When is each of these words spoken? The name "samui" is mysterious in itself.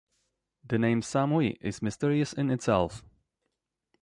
The 0.67 0.79
name 0.79 1.01
"samui" 1.01 1.57
is 1.61 1.83
mysterious 1.83 2.33
in 2.33 2.49
itself. 2.49 3.03